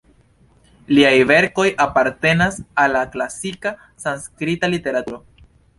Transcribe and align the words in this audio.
Liaj 0.97 1.11
verkoj 1.33 1.67
apartenas 1.87 2.59
al 2.85 2.99
la 2.99 3.05
klasika 3.17 3.77
sanskrita 4.09 4.77
literaturo. 4.79 5.27